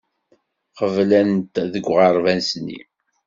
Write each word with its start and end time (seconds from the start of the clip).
Qeblen-t 0.77 1.55
deg 1.73 1.85
uɣerbaz-nni. 1.93 2.79